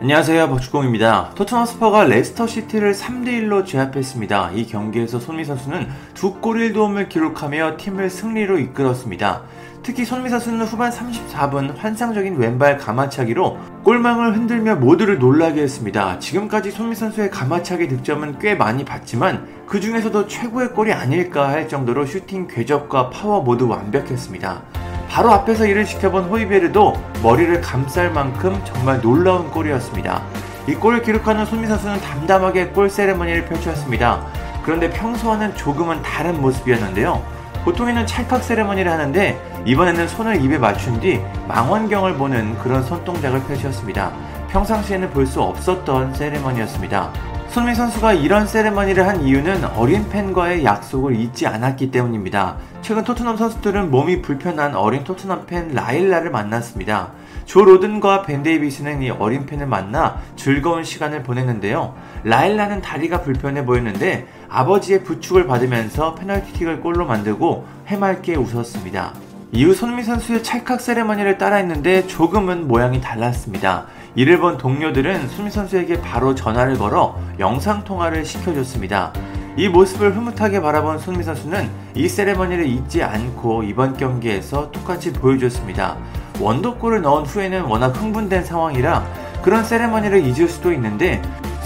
[0.00, 1.32] 안녕하세요 박주공입니다.
[1.34, 4.52] 토트넘 스퍼가 레스터 시티를 3대1로 제압했습니다.
[4.54, 9.42] 이 경기에서 손흥민 선수는 두 골 1도움을 기록하며 팀을 승리로 이끌었습니다.
[9.82, 16.18] 특히 손흥민 선수는 후반 34분 환상적인 왼발 감아차기로 골망을 흔들며 모두를 놀라게 했습니다.
[16.18, 22.06] 지금까지 손흥민 선수의 감아차기 득점은 꽤 많이 봤지만 그 중에서도 최고의 골이 아닐까 할 정도로
[22.06, 24.79] 슈팅 궤적과 파워 모두 완벽했습니다.
[25.10, 30.22] 바로 앞에서 이를 지켜본 호이베르도 머리를 감쌀 만큼 정말 놀라운 골이었습니다.
[30.68, 34.24] 이 골을 기록하는 손미 선수는 담담하게 골 세레머니를 펼쳤습니다.
[34.62, 37.22] 그런데 평소와는 조금은 다른 모습이었는데요.
[37.64, 44.12] 보통에는 찰칵 세레머니를 하는데 이번에는 손을 입에 맞춘 뒤 망원경을 보는 그런 손동작을 펼쳤습니다.
[44.50, 47.10] 평상시에는 볼 수 없었던 세레머니였습니다.
[47.50, 52.58] 손미 선수가 이런 세레머니를 한 이유는 어린 팬과의 약속을 잊지 않았기 때문입니다.
[52.80, 57.10] 최근 토트넘 선수들은 몸이 불편한 어린 토트넘 팬 라일라를 만났습니다.
[57.46, 61.92] 조 로든과 벤 데이비스는 이 어린 팬을 만나 즐거운 시간을 보냈는데요.
[62.22, 69.29] 라일라는 다리가 불편해 보였는데 아버지의 부축을 받으면서 페널티킥을 골로 만들고 해맑게 웃었습니다.
[69.52, 73.86] 이후 손미 선수의 찰칵 세레머니를 따라했는데 조금은 모양이 달랐습니다.
[74.14, 79.12] 이를 본 동료들은 수미 선수에게 바로 전화를 걸어 영상 통화를 시켜줬습니다.
[79.56, 85.96] 이 모습을 흐뭇하게 바라본 손미 선수는 이 세레머니를 잊지 않고 이번 경기에서 똑같이 보여줬습니다.
[86.38, 89.04] 원더골을 넣은 후에는 워낙 흥분된 상황이라
[89.42, 91.20] 그런 세레머니를 잊을 수도 있는데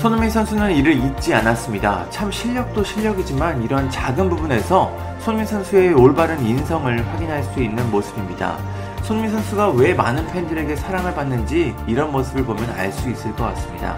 [0.05, 2.05] 손흥민 선수는 이를 잊지 않았습니다.
[2.11, 8.59] 참 실력도 실력이지만 이런 작은 부분에서 손흥민 선수의 올바른 인성을 확인할 수 있는 모습입니다.
[9.03, 13.97] 손흥민 선수가 왜 많은 팬들에게 사랑을 받는지 이런 모습을 보면 알 수 있을 것 같습니다.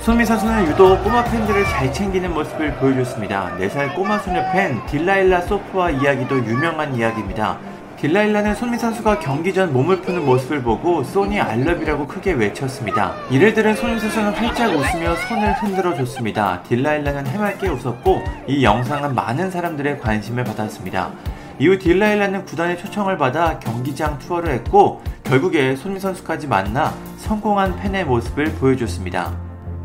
[0.00, 3.54] 손흥민 선수는 유독 꼬마 팬들을 잘 챙기는 모습을 보여줬습니다.
[3.58, 7.58] 4살 꼬마 소녀 팬 딜라일라 소프와 이야기도 유명한 이야기입니다.
[8.02, 13.14] 딜라일라는 손미 선수가 경기 전 몸을 푸는 모습을 보고 소니 알러비라고 크게 외쳤습니다.
[13.30, 16.64] 이를 들은 손미 선수는 활짝 웃으며 손을 흔들어 줬습니다.
[16.64, 21.12] 딜라일라는 해맑게 웃었고 이 영상은 많은 사람들의 관심을 받았습니다.
[21.60, 28.46] 이후 딜라일라는 구단의 초청을 받아 경기장 투어를 했고 결국에 손미 선수까지 만나 성공한 팬의 모습을
[28.54, 29.32] 보여줬습니다.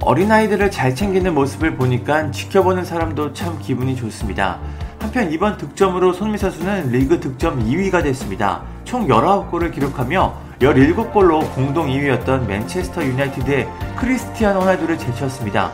[0.01, 4.57] 어린아이들을 잘 챙기는 모습을 보니까 지켜보는 사람도 참 기분이 좋습니다.
[4.99, 8.61] 한편 이번 득점으로 손미 선수는 리그 득점 2위가 됐습니다.
[8.83, 15.71] 총 19골을 기록하며 17골로 공동 2위였던 맨체스터 유나이티드의 크리스티안 호날두를 제쳤습니다.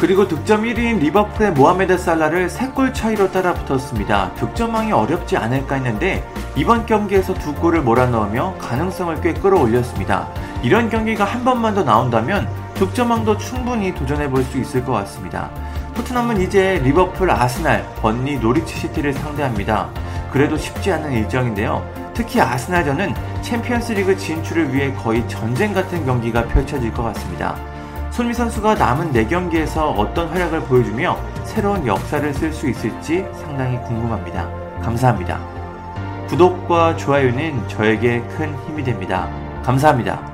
[0.00, 4.34] 그리고 득점 1위인 리버풀의 모하메드 살라를 3골 차이로 따라붙었습니다.
[4.34, 10.28] 득점왕이 어렵지 않을까 했는데 이번 경기에서 두 골을 몰아넣으며 가능성을 꽤 끌어올렸습니다.
[10.64, 15.50] 이런 경기가 한 번만 더 나온다면 득점왕도 충분히 도전해 볼 수 있을 것 같습니다.
[15.94, 19.90] 토트넘은 이제 리버풀, 아스날, 번니, 노리치 시티를 상대합니다.
[20.32, 21.86] 그래도 쉽지 않은 일정인데요.
[22.14, 27.56] 특히 아스날전은 챔피언스리그 진출을 위해 거의 전쟁 같은 경기가 펼쳐질 것 같습니다.
[28.10, 34.48] 손미 선수가 남은 4경기에서 어떤 활약을 보여주며 새로운 역사를 쓸 수 있을지 상당히 궁금합니다.
[34.82, 35.40] 감사합니다.
[36.28, 39.28] 구독과 좋아요는 저에게 큰 힘이 됩니다.
[39.62, 40.31] 감사합니다.